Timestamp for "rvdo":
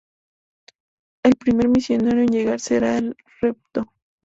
3.39-3.93